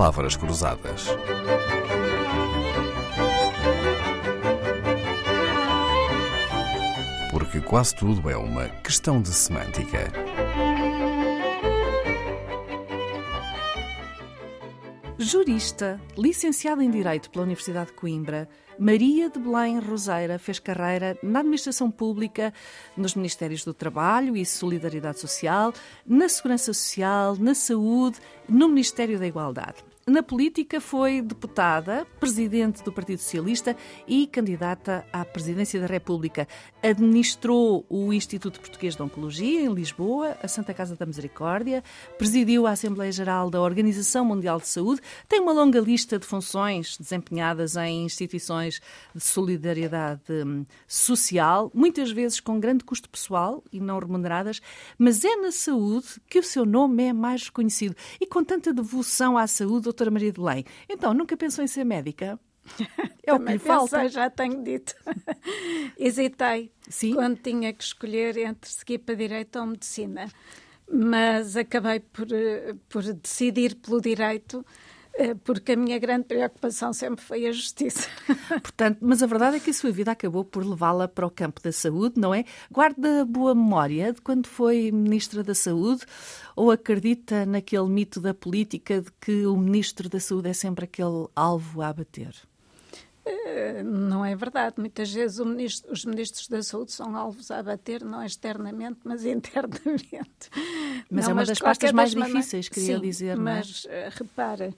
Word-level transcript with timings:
palavras 0.00 0.34
cruzadas. 0.34 1.08
Porque 7.30 7.60
quase 7.60 7.94
tudo 7.94 8.30
é 8.30 8.34
uma 8.34 8.66
questão 8.82 9.20
de 9.20 9.28
semântica. 9.28 10.10
Jurista, 15.18 16.00
licenciada 16.16 16.82
em 16.82 16.90
Direito 16.90 17.30
pela 17.30 17.44
Universidade 17.44 17.88
de 17.88 17.92
Coimbra, 17.92 18.48
Maria 18.78 19.28
de 19.28 19.38
Belém 19.38 19.78
Roseira 19.78 20.38
fez 20.38 20.58
carreira 20.58 21.18
na 21.22 21.40
administração 21.40 21.90
pública, 21.90 22.54
nos 22.96 23.14
Ministérios 23.14 23.66
do 23.66 23.74
Trabalho 23.74 24.34
e 24.34 24.46
Solidariedade 24.46 25.20
Social, 25.20 25.74
na 26.06 26.26
Segurança 26.26 26.72
Social, 26.72 27.36
na 27.38 27.54
Saúde, 27.54 28.18
no 28.48 28.66
Ministério 28.66 29.18
da 29.18 29.26
Igualdade. 29.26 29.89
Na 30.10 30.24
política 30.24 30.80
foi 30.80 31.22
deputada, 31.22 32.04
presidente 32.18 32.82
do 32.82 32.90
Partido 32.90 33.20
Socialista 33.20 33.76
e 34.08 34.26
candidata 34.26 35.06
à 35.12 35.24
presidência 35.24 35.80
da 35.80 35.86
República. 35.86 36.48
Administrou 36.82 37.86
o 37.88 38.12
Instituto 38.12 38.58
Português 38.58 38.96
de 38.96 39.02
Oncologia 39.04 39.60
em 39.60 39.72
Lisboa, 39.72 40.36
a 40.42 40.48
Santa 40.48 40.74
Casa 40.74 40.96
da 40.96 41.06
Misericórdia, 41.06 41.84
presidiu 42.18 42.66
a 42.66 42.72
Assembleia 42.72 43.12
Geral 43.12 43.50
da 43.50 43.60
Organização 43.60 44.24
Mundial 44.24 44.58
de 44.58 44.66
Saúde, 44.66 45.00
tem 45.28 45.38
uma 45.38 45.52
longa 45.52 45.78
lista 45.78 46.18
de 46.18 46.26
funções 46.26 46.98
desempenhadas 46.98 47.76
em 47.76 48.04
instituições 48.04 48.80
de 49.14 49.22
solidariedade 49.22 50.22
hum, 50.28 50.64
social, 50.88 51.70
muitas 51.72 52.10
vezes 52.10 52.40
com 52.40 52.58
grande 52.58 52.82
custo 52.82 53.08
pessoal 53.08 53.62
e 53.72 53.78
não 53.78 54.00
remuneradas, 54.00 54.60
mas 54.98 55.24
é 55.24 55.36
na 55.36 55.52
saúde 55.52 56.20
que 56.28 56.40
o 56.40 56.42
seu 56.42 56.66
nome 56.66 57.04
é 57.04 57.12
mais 57.12 57.44
reconhecido 57.44 57.94
e 58.20 58.26
com 58.26 58.42
tanta 58.42 58.72
devoção 58.72 59.38
à 59.38 59.46
saúde 59.46 59.88
doutora 60.00 60.10
Maria 60.10 60.32
de 60.32 60.40
Belém. 60.40 60.64
Então, 60.88 61.12
nunca 61.12 61.36
pensou 61.36 61.62
em 61.62 61.66
ser 61.68 61.84
médica? 61.84 62.38
É 63.22 63.34
o 63.34 63.38
que 63.38 63.52
lhe 63.52 63.58
falta. 63.60 64.08
já 64.08 64.28
tenho 64.28 64.60
dito. 64.64 64.92
Hesitei 65.96 66.72
Sim? 66.88 67.14
quando 67.14 67.36
tinha 67.36 67.72
que 67.72 67.84
escolher 67.84 68.36
entre 68.38 68.68
seguir 68.68 68.98
para 68.98 69.14
Direito 69.14 69.56
ou 69.60 69.66
Medicina. 69.66 70.28
Mas 70.90 71.54
acabei 71.56 72.00
por, 72.00 72.26
eh, 72.32 72.74
por 72.88 73.02
decidir 73.12 73.76
pelo 73.76 74.00
Direito 74.00 74.66
porque 75.44 75.72
a 75.72 75.76
minha 75.76 75.98
grande 75.98 76.24
preocupação 76.24 76.92
sempre 76.92 77.24
foi 77.24 77.46
a 77.46 77.52
justiça. 77.52 78.08
Portanto, 78.62 78.98
mas 79.00 79.22
a 79.22 79.26
verdade 79.26 79.56
é 79.56 79.60
que 79.60 79.70
a 79.70 79.74
sua 79.74 79.90
vida 79.90 80.10
acabou 80.12 80.44
por 80.44 80.64
levá-la 80.64 81.08
para 81.08 81.26
o 81.26 81.30
campo 81.30 81.60
da 81.62 81.72
saúde, 81.72 82.18
não 82.18 82.34
é? 82.34 82.44
Guarda 82.70 83.24
boa 83.24 83.54
memória 83.54 84.12
de 84.12 84.20
quando 84.20 84.46
foi 84.46 84.90
Ministra 84.90 85.42
da 85.42 85.54
Saúde 85.54 86.04
ou 86.56 86.70
acredita 86.70 87.44
naquele 87.44 87.88
mito 87.88 88.20
da 88.20 88.32
política 88.32 89.00
de 89.00 89.10
que 89.20 89.46
o 89.46 89.56
Ministro 89.56 90.08
da 90.08 90.20
Saúde 90.20 90.48
é 90.48 90.52
sempre 90.52 90.84
aquele 90.84 91.26
alvo 91.34 91.82
a 91.82 91.88
abater? 91.88 92.34
Eh, 93.24 93.82
não 93.82 94.24
é 94.24 94.34
verdade. 94.34 94.76
Muitas 94.78 95.12
vezes 95.12 95.38
ministro, 95.40 95.92
os 95.92 96.04
ministros 96.04 96.48
da 96.48 96.62
saúde 96.62 96.92
são 96.92 97.16
alvos 97.16 97.50
a 97.50 97.58
abater, 97.58 98.04
não 98.04 98.22
externamente, 98.24 99.00
mas 99.04 99.24
internamente. 99.26 100.50
Mas 101.10 101.24
não, 101.24 101.30
é 101.30 101.34
uma 101.34 101.44
das 101.44 101.58
pastas 101.58 101.92
mais 101.92 102.12
difíceis, 102.12 102.68
queria 102.68 102.96
sim, 102.96 103.02
dizer. 103.02 103.36
Mas 103.36 103.86
é? 103.88 104.10
repara, 104.12 104.74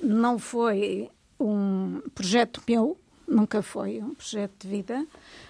não 0.00 0.38
foi 0.38 1.10
um 1.38 2.00
projeto 2.14 2.62
meu, 2.68 2.98
nunca 3.26 3.62
foi 3.62 4.02
um 4.02 4.14
projeto 4.14 4.52
de 4.60 4.68
vida, 4.68 5.06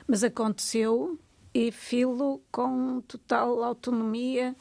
mas 0.07 0.23
aconteceu 0.23 1.19
e 1.53 1.71
filo 1.71 2.43
com 2.51 3.01
total 3.03 3.63
autonomia 3.63 4.57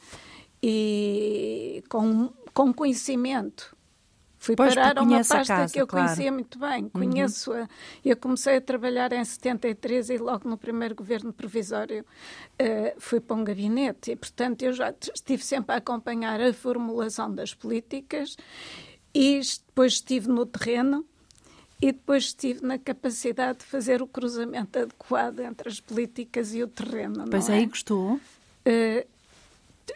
e 0.62 1.82
com, 1.88 2.32
com 2.52 2.72
conhecimento 2.72 3.73
Fui 4.44 4.54
pois, 4.54 4.74
parar 4.74 4.98
a 4.98 5.02
uma 5.02 5.16
pasta 5.24 5.42
casa, 5.42 5.72
que 5.72 5.80
eu 5.80 5.86
claro. 5.86 6.06
conhecia 6.06 6.30
muito 6.30 6.58
bem, 6.58 6.86
conheço-a. 6.90 7.60
Uhum. 7.60 7.68
Eu 8.04 8.14
comecei 8.14 8.56
a 8.58 8.60
trabalhar 8.60 9.10
em 9.14 9.24
73 9.24 10.10
e 10.10 10.18
logo 10.18 10.46
no 10.46 10.58
primeiro 10.58 10.94
governo 10.94 11.32
provisório 11.32 12.04
uh, 12.04 13.00
fui 13.00 13.20
para 13.20 13.36
um 13.36 13.42
gabinete 13.42 14.10
e, 14.10 14.16
portanto, 14.16 14.62
eu 14.62 14.74
já 14.74 14.92
estive 15.14 15.42
sempre 15.42 15.74
a 15.74 15.78
acompanhar 15.78 16.42
a 16.42 16.52
formulação 16.52 17.34
das 17.34 17.54
políticas 17.54 18.36
e 19.14 19.40
depois 19.66 19.94
estive 19.94 20.28
no 20.28 20.44
terreno 20.44 21.06
e 21.80 21.90
depois 21.90 22.24
estive 22.24 22.66
na 22.66 22.78
capacidade 22.78 23.60
de 23.60 23.64
fazer 23.64 24.02
o 24.02 24.06
cruzamento 24.06 24.78
adequado 24.78 25.40
entre 25.40 25.70
as 25.70 25.80
políticas 25.80 26.54
e 26.54 26.62
o 26.62 26.68
terreno. 26.68 27.24
Pois 27.30 27.48
é? 27.48 27.54
aí 27.54 27.64
gostou? 27.64 28.20
Uh, 28.66 29.06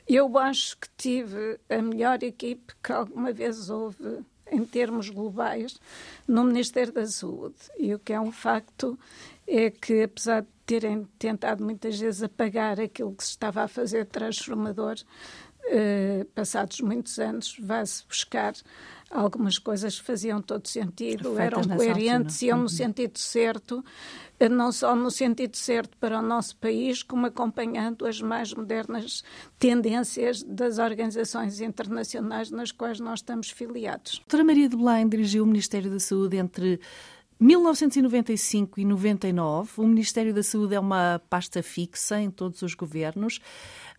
eu 0.09 0.39
acho 0.39 0.79
que 0.79 0.89
tive 0.97 1.61
a 1.69 1.83
melhor 1.83 2.23
equipe 2.23 2.73
que 2.83 2.93
alguma 2.93 3.31
vez 3.31 3.69
houve 3.69 4.25
em 4.53 4.65
termos 4.65 5.09
globais 5.11 5.79
no 6.27 6.45
Ministério 6.45 6.93
da 6.93 7.07
Saúde. 7.07 7.57
E 7.79 7.95
o 7.95 7.99
que 7.99 8.13
é 8.13 8.21
um 8.21 8.33
facto 8.33 8.99
é 9.47 9.71
que, 9.71 10.03
apesar 10.03 10.43
de 10.43 10.49
terem 10.67 11.09
tentado 11.19 11.65
muitas 11.65 11.99
vezes 11.99 12.23
apagar 12.23 12.79
aquilo 12.79 13.15
que 13.15 13.25
se 13.25 13.31
estava 13.31 13.63
a 13.63 13.69
fazer 13.69 14.05
transformador, 14.05 14.97
eh, 15.71 16.27
passados 16.35 16.81
muitos 16.81 17.19
anos, 17.19 17.57
vai-se 17.61 18.05
buscar 18.07 18.55
algumas 19.11 19.59
coisas 19.59 19.99
que 19.99 20.05
faziam 20.05 20.43
todo 20.43 20.67
sentido, 20.67 21.35
Feitas 21.35 21.67
eram 21.67 21.77
coerentes, 21.77 22.43
iam 22.43 22.59
no 22.59 22.63
uhum. 22.65 22.69
sentido 22.69 23.19
certo, 23.19 23.85
eh, 24.39 24.49
não 24.49 24.71
só 24.71 24.95
no 24.95 25.11
sentido 25.11 25.57
certo 25.57 25.97
para 25.99 26.19
o 26.19 26.23
nosso 26.23 26.57
país, 26.57 27.03
como 27.03 27.27
acompanhando 27.27 28.07
as 28.07 28.21
mais 28.21 28.53
modernas 28.53 29.23
tendências 29.59 30.43
das 30.43 30.79
organizações 30.79 31.61
internacionais 31.61 32.51
nas 32.51 32.71
quais 32.71 33.01
nós 33.01 33.21
estamos 33.21 33.51
filiados. 33.51 34.19
Doutora 34.19 34.45
Maria 34.45 34.69
de 34.69 34.77
Belém 34.77 35.09
dirigiu 35.09 35.45
o 35.45 35.47
Ministério 35.47 35.91
da 35.91 36.01
Saúde 36.01 36.37
entre 36.37 36.81
1995 37.41 38.81
e 38.81 38.85
99, 38.85 39.71
o 39.77 39.87
Ministério 39.87 40.35
da 40.35 40.43
Saúde 40.43 40.75
é 40.75 40.81
uma 40.81 41.23
pasta 41.31 41.63
fixa 41.63 42.21
em 42.21 42.31
todos 42.33 42.63
os 42.63 42.75
governos, 42.75 43.39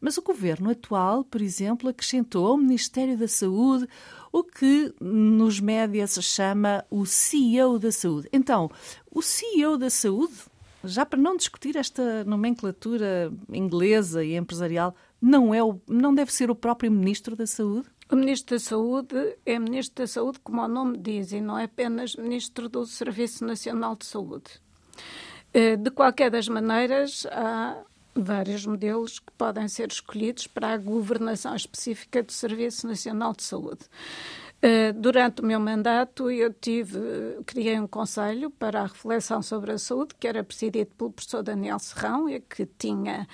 mas 0.02 0.18
o 0.18 0.22
governo 0.22 0.70
atual, 0.70 1.24
por 1.24 1.42
exemplo, 1.42 1.90
acrescentou 1.90 2.48
ao 2.48 2.58
Ministério 2.58 3.18
da 3.18 3.30
Saúde 3.30 3.88
o 4.32 4.44
que 4.44 4.94
nos 5.00 5.60
médias 5.62 6.12
se 6.12 6.22
chama 6.22 6.84
o 6.90 7.06
CEO 7.06 7.80
da 7.80 7.94
Saúde. 7.94 8.28
Então, 8.34 8.70
o 9.10 9.22
CEO 9.22 9.78
da 9.78 9.90
Saúde, 9.90 10.34
já 10.84 11.06
para 11.06 11.20
não 11.20 11.38
discutir 11.38 11.78
esta 11.78 12.26
nomenclatura 12.26 13.32
inglesa 13.52 14.24
e 14.24 14.36
empresarial, 14.36 14.94
não, 15.22 15.54
é 15.54 15.64
o, 15.64 15.80
não 15.88 16.14
deve 16.14 16.34
ser 16.34 16.52
o 16.52 16.56
próprio 16.56 16.92
Ministro 16.92 17.38
da 17.38 17.48
Saúde? 17.48 17.88
O 18.12 18.16
Ministro 18.16 18.56
da 18.56 18.60
Saúde 18.60 19.38
é 19.46 19.60
Ministro 19.60 20.04
da 20.04 20.08
Saúde, 20.08 20.40
como 20.40 20.64
o 20.64 20.68
nome 20.68 20.98
diz, 20.98 21.32
e 21.32 21.40
não 21.40 21.60
é 21.60 21.66
apenas 21.66 22.16
Ministro 22.16 22.68
do 22.68 22.84
Serviço 22.84 23.46
Nacional 23.46 23.96
de 23.96 24.06
Saúde. 24.06 24.60
Eh, 25.54 25.76
de 25.76 25.92
qualquer 25.92 26.32
das 26.32 26.48
maneiras, 26.48 27.28
há 27.28 27.78
vários 28.16 28.66
modelos 28.66 29.20
que 29.20 29.32
podem 29.38 29.68
ser 29.68 29.92
escolhidos 29.92 30.48
para 30.48 30.74
a 30.74 30.78
governação 30.78 31.56
específica 31.56 32.24
do 32.24 32.32
Serviço 32.32 32.88
Nacional 32.88 33.34
de 33.34 33.44
Saúde. 33.44 33.86
Eh, 34.62 34.92
durante 34.92 35.42
o 35.42 35.46
meu 35.46 35.60
mandato, 35.60 36.30
eu 36.30 36.54
tive, 36.54 37.00
criei 37.46 37.80
um 37.80 37.88
conselho 37.88 38.52
para 38.52 38.82
a 38.82 38.88
reflexão 38.88 39.42
sobre 39.42 39.72
a 39.72 39.78
saúde, 39.78 40.16
que 40.20 40.28
era 40.28 40.44
presidido 40.44 40.92
pelo 40.98 41.12
professor 41.12 41.42
Daniel 41.42 41.80
Serrão, 41.80 42.30
e 42.30 42.42
que 42.42 42.66
tinha 42.66 43.26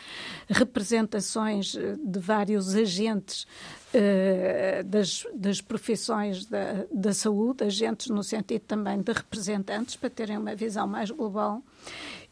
representações 0.47 1.75
eh, 1.75 1.95
de 1.97 2.19
vários 2.19 2.75
agentes 2.75 3.47
uh, 3.95 4.83
das, 4.83 5.25
das 5.33 5.61
profissões 5.61 6.45
da, 6.45 6.85
da 6.91 7.11
saúde, 7.11 7.63
agentes 7.63 8.07
no 8.07 8.23
sentido 8.23 8.61
também 8.61 9.01
de 9.01 9.11
representantes, 9.11 9.95
para 9.95 10.11
terem 10.11 10.37
uma 10.37 10.55
visão 10.55 10.85
mais 10.85 11.09
global. 11.09 11.63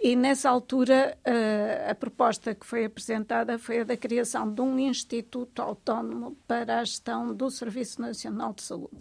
E 0.05 0.17
nessa 0.17 0.49
altura, 0.49 1.17
uh, 1.25 1.89
a 1.91 1.95
proposta 1.95 2.53
que 2.53 2.65
foi 2.65 2.83
apresentada 2.83 3.57
foi 3.57 3.79
a 3.79 3.83
da 3.85 3.95
criação 3.95 4.53
de 4.53 4.59
um 4.59 4.77
instituto 4.77 5.61
autónomo 5.61 6.35
para 6.45 6.81
a 6.81 6.83
gestão 6.83 7.33
do 7.33 7.49
Serviço 7.49 8.01
Nacional 8.01 8.51
de 8.51 8.63
Saúde. 8.63 8.97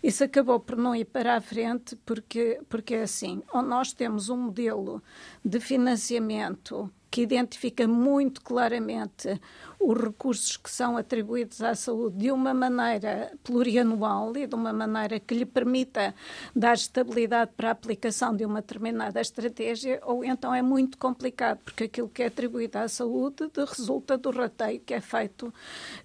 Isso 0.00 0.22
acabou 0.22 0.60
por 0.60 0.76
não 0.76 0.94
ir 0.94 1.06
para 1.06 1.34
a 1.34 1.40
frente 1.40 1.96
porque, 2.06 2.60
porque 2.68 2.94
é 2.94 3.02
assim, 3.02 3.42
ou 3.52 3.62
nós 3.62 3.92
temos 3.92 4.28
um 4.28 4.36
modelo 4.36 5.02
de 5.44 5.58
financiamento 5.58 6.88
que 7.10 7.22
identifica 7.22 7.86
muito 7.86 8.40
claramente 8.42 9.40
os 9.80 9.98
recursos 9.98 10.56
que 10.56 10.70
são 10.70 10.96
atribuídos 10.96 11.62
à 11.62 11.74
saúde 11.74 12.18
de 12.18 12.30
uma 12.30 12.52
maneira 12.52 13.32
plurianual 13.44 14.36
e 14.36 14.46
de 14.46 14.54
uma 14.54 14.72
maneira 14.72 15.20
que 15.20 15.34
lhe 15.34 15.46
permita 15.46 16.14
dar 16.54 16.74
estabilidade 16.74 17.52
para 17.56 17.68
a 17.68 17.72
aplicação 17.72 18.34
de 18.34 18.44
uma 18.44 18.60
determinada 18.60 19.20
estratégia, 19.20 20.00
ou 20.04 20.24
então 20.24 20.54
é 20.54 20.62
muito 20.62 20.98
complicado, 20.98 21.60
porque 21.64 21.84
aquilo 21.84 22.08
que 22.08 22.22
é 22.22 22.26
atribuído 22.26 22.78
à 22.78 22.88
saúde 22.88 23.50
resulta 23.56 24.18
do 24.18 24.30
rateio 24.30 24.80
que 24.80 24.94
é 24.94 25.00
feito 25.00 25.52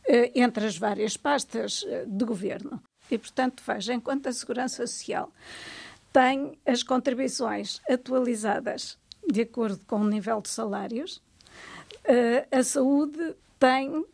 eh, 0.08 0.32
entre 0.36 0.66
as 0.66 0.78
várias 0.78 1.18
pastas 1.18 1.84
eh, 1.88 2.06
de 2.08 2.26
governo. 2.26 2.82
E, 3.10 3.18
portanto, 3.18 3.62
veja, 3.66 3.94
enquanto 3.94 4.28
a 4.28 4.34
Segurança 4.34 4.88
Social 4.88 5.32
tem 6.12 6.58
as 6.66 6.84
contribuições 6.84 7.82
atualizadas 7.90 9.00
de 9.33 9.41
acordo 9.41 9.80
com 9.88 9.97
o 9.97 10.07
nível 10.07 10.39
de 10.41 10.50
salários, 10.50 11.18
uh, 11.18 12.47
a 12.51 12.63
saúde 12.63 13.35
tem 13.59 14.06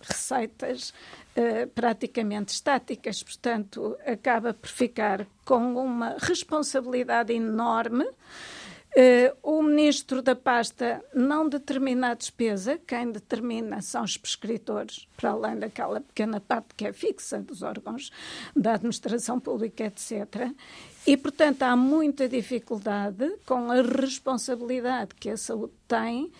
receitas 0.00 0.90
uh, 1.36 1.68
praticamente 1.74 2.54
estáticas, 2.54 3.22
portanto, 3.22 3.94
acaba 4.06 4.54
por 4.54 4.70
ficar 4.70 5.26
com 5.44 5.74
uma 5.76 6.16
responsabilidade 6.18 7.32
enorme. 7.34 8.08
Uh, 8.94 9.34
o 9.42 9.62
ministro 9.62 10.20
da 10.20 10.36
pasta 10.36 11.02
não 11.14 11.48
determina 11.48 12.10
a 12.10 12.14
despesa, 12.14 12.78
quem 12.86 13.10
determina 13.10 13.80
são 13.80 14.04
os 14.04 14.18
prescritores, 14.18 15.08
para 15.16 15.30
além 15.30 15.58
daquela 15.58 16.02
pequena 16.02 16.40
parte 16.40 16.74
que 16.76 16.86
é 16.86 16.92
fixa 16.92 17.38
dos 17.38 17.62
órgãos 17.62 18.10
da 18.54 18.74
administração 18.74 19.40
pública, 19.40 19.84
etc. 19.84 20.52
E, 21.06 21.16
portanto, 21.16 21.62
há 21.62 21.74
muita 21.74 22.28
dificuldade 22.28 23.34
com 23.46 23.72
a 23.72 23.80
responsabilidade 23.80 25.14
que 25.14 25.30
a 25.30 25.38
saúde 25.38 25.72
tem 25.88 26.30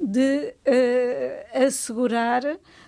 de 0.00 0.48
uh, 0.48 1.64
assegurar 1.64 2.42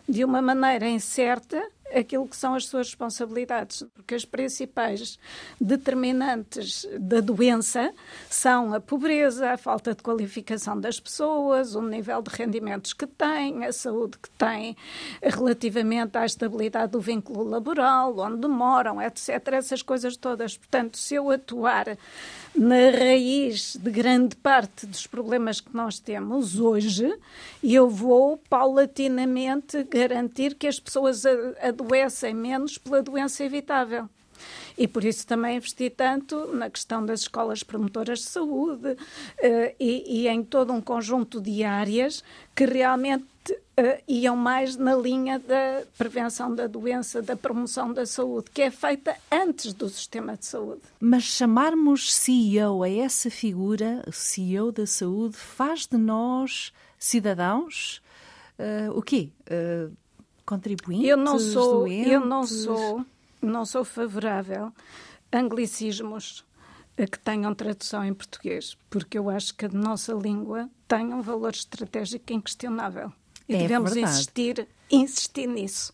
de 0.09 0.25
uma 0.25 0.43
maneira 0.43 0.89
incerta 0.89 1.65
aquilo 1.95 2.27
que 2.27 2.37
são 2.37 2.55
as 2.55 2.67
suas 2.67 2.89
responsabilidades, 2.89 3.85
porque 3.95 4.15
as 4.15 4.25
principais 4.25 5.19
determinantes 5.61 6.87
da 6.99 7.21
doença 7.21 7.93
são 8.29 8.75
a 8.75 8.81
pobreza, 8.81 9.51
a 9.51 9.57
falta 9.57 9.95
de 9.95 10.03
qualificação 10.03 10.81
das 10.81 10.99
pessoas, 10.99 11.75
o 11.75 11.83
nível 11.83 12.23
de 12.23 12.31
rendimentos 12.31 12.93
que 12.93 13.07
têm, 13.07 13.65
a 13.65 13.73
saúde 13.73 14.19
que 14.19 14.31
têm 14.31 14.77
relativamente 15.23 16.17
à 16.17 16.25
estabilidade 16.25 16.93
do 16.93 17.01
vínculo 17.01 17.43
laboral, 17.43 18.19
onde 18.19 18.49
moram, 18.49 19.01
etc. 19.01 19.29
Essas 19.53 19.83
coisas 19.83 20.17
todas. 20.17 20.57
Portanto, 20.57 20.99
se 20.99 21.15
eu 21.15 21.31
atuar 21.31 21.97
na 22.55 22.91
raiz 22.91 23.77
de 23.77 23.91
grande 23.91 24.37
parte 24.37 24.87
dos 24.87 25.07
problemas 25.07 25.61
que 25.61 25.75
nós 25.75 25.99
temos 25.99 26.61
hoje, 26.61 27.13
eu 27.63 27.89
vou 27.89 28.39
paulatinamente 28.49 29.83
garantir 29.85 30.55
que 30.55 30.67
as 30.67 30.79
pessoas 30.79 31.25
adoecem 31.83 32.35
menos 32.35 32.79
pela 32.79 33.03
doença 33.03 33.45
evitável. 33.45 34.09
E 34.77 34.89
por 34.89 35.05
isso 35.05 35.27
também 35.27 35.57
investi 35.57 35.91
tanto 35.91 36.47
na 36.55 36.71
questão 36.71 37.05
das 37.05 37.21
escolas 37.21 37.63
promotoras 37.63 38.21
de 38.21 38.25
saúde 38.25 38.89
uh, 38.89 38.97
e, 39.79 40.23
e, 40.23 40.29
em 40.29 40.43
todo 40.43 40.73
um 40.73 40.81
conjunto 40.81 41.41
de 41.41 41.63
áreas 41.63 42.25
que 42.55 42.65
realmente 42.65 43.25
uh, 43.53 44.03
iam 44.09 44.35
mais 44.35 44.77
na 44.77 44.97
linha 44.97 45.39
da 45.39 45.83
prevenção 45.97 46.55
da 46.55 46.67
doença, 46.67 47.21
da 47.21 47.37
promoção 47.37 47.93
da 47.93 48.07
saúde, 48.07 48.51
que 48.53 48.63
é 48.63 48.71
feita 48.71 49.15
antes 49.31 49.73
do 49.75 49.89
sistema 49.89 50.37
de 50.37 50.47
saúde. 50.47 50.83
Mas 50.99 51.25
chamarmos 51.25 52.13
CEO 52.13 52.83
a 52.83 52.91
essa 52.91 53.31
figura, 53.31 54.03
CEO 54.11 54.73
da 54.73 54.87
saúde, 54.87 55.37
faz 55.37 55.87
de 55.87 55.99
nós 55.99 56.73
cidadãos 56.99 58.03
uh, 58.59 58.97
o 58.97 59.03
quê? 59.03 59.31
Uh, 59.43 59.93
contribuintes? 60.45 61.09
Eu 61.09 61.17
não 61.17 61.39
sou, 61.39 61.81
doentes? 61.81 62.13
eu 62.13 62.21
não 62.25 62.47
sou, 62.47 63.05
não 63.41 63.65
sou 63.65 63.85
favorável 63.85 64.73
a 65.31 65.39
anglicismos 65.39 66.45
que 66.97 67.19
tenham 67.19 67.55
tradução 67.55 68.05
em 68.05 68.13
português, 68.13 68.77
porque 68.91 69.19
eu 69.19 69.31
acho 69.31 69.55
que 69.55 69.65
a 69.65 69.69
nossa 69.69 70.13
língua 70.13 70.69
tem 70.87 71.13
um 71.13 71.23
valor 71.23 71.53
estratégico 71.53 72.33
inquestionável. 72.33 73.13
E 73.49 73.55
é 73.55 73.59
devemos 73.59 73.93
verdade. 73.93 74.15
insistir, 74.15 74.69
insistir 74.93 75.47
nisso. 75.47 75.93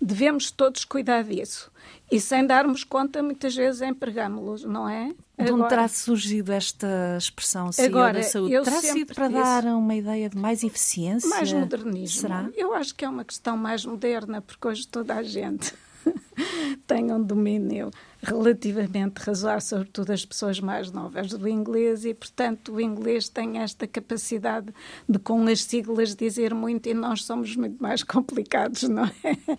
Devemos 0.00 0.50
todos 0.50 0.84
cuidar 0.84 1.24
disso. 1.24 1.72
E 2.10 2.20
sem 2.20 2.46
darmos 2.46 2.84
conta, 2.84 3.22
muitas 3.22 3.56
vezes 3.56 3.80
empregamos-los, 3.80 4.64
não 4.64 4.88
é? 4.88 5.12
De 5.42 5.50
onde 5.50 5.68
terá 5.68 5.88
surgido 5.88 6.52
esta 6.52 7.16
expressão 7.18 7.70
agora, 7.78 8.14
da 8.14 8.22
saúde? 8.22 8.62
Terá 8.62 8.80
sido 8.80 9.14
para 9.14 9.26
disse, 9.28 9.40
dar 9.40 9.64
uma 9.64 9.94
ideia 9.94 10.28
de 10.28 10.36
mais 10.36 10.62
eficiência? 10.62 11.28
Mais 11.28 11.52
modernismo. 11.52 12.20
Será? 12.20 12.48
Eu 12.54 12.72
acho 12.74 12.94
que 12.94 13.04
é 13.04 13.08
uma 13.08 13.24
questão 13.24 13.56
mais 13.56 13.84
moderna, 13.84 14.40
porque 14.40 14.68
hoje 14.68 14.86
toda 14.86 15.14
a 15.14 15.22
gente 15.22 15.74
tem 16.86 17.10
um 17.10 17.22
domínio 17.22 17.90
relativamente 18.24 19.18
razoável, 19.18 19.60
sobretudo 19.60 20.12
as 20.12 20.24
pessoas 20.24 20.58
mais 20.60 20.90
novas 20.90 21.28
do 21.28 21.48
inglês, 21.48 22.04
e, 22.04 22.14
portanto, 22.14 22.74
o 22.74 22.80
inglês 22.80 23.28
tem 23.28 23.58
esta 23.58 23.86
capacidade 23.86 24.72
de, 25.08 25.18
com 25.18 25.46
as 25.46 25.62
siglas, 25.62 26.14
dizer 26.14 26.54
muito 26.54 26.88
e 26.88 26.94
nós 26.94 27.24
somos 27.24 27.54
muito 27.54 27.82
mais 27.82 28.02
complicados, 28.04 28.84
não 28.84 29.04
é? 29.04 29.12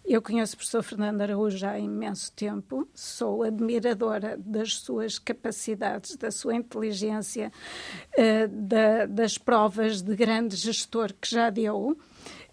Eu 0.05 0.21
conheço 0.21 0.55
o 0.55 0.57
professor 0.57 0.83
Fernando 0.83 1.21
Araújo 1.21 1.65
há 1.65 1.79
imenso 1.79 2.31
tempo, 2.33 2.87
sou 2.93 3.43
admiradora 3.43 4.37
das 4.37 4.75
suas 4.75 5.19
capacidades, 5.19 6.15
da 6.15 6.31
sua 6.31 6.55
inteligência, 6.55 7.51
da, 8.49 9.05
das 9.05 9.37
provas 9.37 10.01
de 10.01 10.15
grande 10.15 10.55
gestor 10.55 11.13
que 11.13 11.29
já 11.29 11.49
deu. 11.49 11.97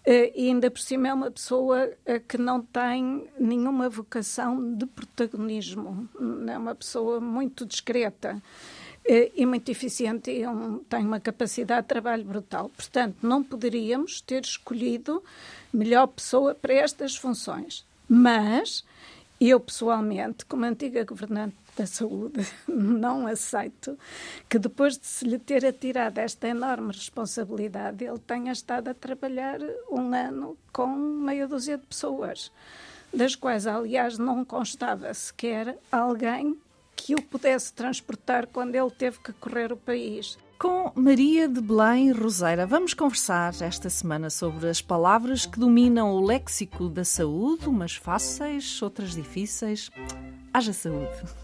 Uh, 0.05 0.31
e 0.35 0.49
ainda 0.49 0.69
por 0.69 0.81
cima 0.81 1.07
é 1.07 1.13
uma 1.13 1.31
pessoa 1.31 1.85
uh, 1.85 2.19
que 2.27 2.37
não 2.37 2.61
tem 2.61 3.25
nenhuma 3.39 3.87
vocação 3.87 4.75
de 4.75 4.85
protagonismo, 4.85 6.09
é 6.45 6.57
uma 6.57 6.75
pessoa 6.75 7.21
muito 7.21 7.65
discreta 7.65 8.35
uh, 8.35 9.31
e 9.33 9.45
muito 9.45 9.69
eficiente 9.71 10.29
e 10.29 10.45
um, 10.45 10.79
tem 10.79 11.05
uma 11.05 11.21
capacidade 11.21 11.83
de 11.83 11.87
trabalho 11.87 12.25
brutal. 12.25 12.69
Portanto, 12.75 13.15
não 13.21 13.41
poderíamos 13.41 14.19
ter 14.19 14.43
escolhido 14.43 15.23
melhor 15.73 16.07
pessoa 16.07 16.53
para 16.53 16.73
estas 16.73 17.15
funções. 17.15 17.85
Mas 18.07 18.83
eu, 19.39 19.57
pessoalmente, 19.57 20.45
como 20.45 20.65
antiga 20.65 21.05
governante 21.05 21.55
da 21.75 21.85
saúde, 21.85 22.45
não 22.67 23.27
aceito 23.27 23.97
que 24.47 24.59
depois 24.59 24.97
de 24.97 25.07
se 25.07 25.25
lhe 25.25 25.39
ter 25.39 25.65
atirado 25.65 26.19
esta 26.19 26.47
enorme 26.47 26.93
responsabilidade, 26.93 28.05
ele 28.05 28.19
tenha 28.19 28.51
estado 28.51 28.89
a 28.89 28.93
trabalhar 28.93 29.59
um 29.89 30.13
ano 30.13 30.57
com 30.71 30.87
meia 30.87 31.47
dúzia 31.47 31.77
de 31.77 31.85
pessoas, 31.85 32.51
das 33.13 33.35
quais, 33.35 33.67
aliás, 33.67 34.17
não 34.17 34.43
constava 34.43 35.13
sequer 35.13 35.77
alguém 35.91 36.57
que 36.95 37.15
o 37.15 37.21
pudesse 37.21 37.73
transportar 37.73 38.47
quando 38.47 38.75
ele 38.75 38.91
teve 38.91 39.19
que 39.19 39.33
correr 39.33 39.71
o 39.71 39.77
país. 39.77 40.37
Com 40.57 40.91
Maria 40.95 41.47
de 41.49 41.59
Belém 41.59 42.11
Roseira, 42.11 42.65
vamos 42.65 42.93
conversar 42.93 43.53
esta 43.61 43.89
semana 43.89 44.29
sobre 44.29 44.69
as 44.69 44.81
palavras 44.81 45.45
que 45.45 45.59
dominam 45.59 46.15
o 46.15 46.25
léxico 46.25 46.87
da 46.87 47.03
saúde, 47.03 47.67
umas 47.67 47.95
fáceis, 47.95 48.81
outras 48.81 49.13
difíceis. 49.13 49.89
Haja 50.53 50.71
saúde! 50.71 51.43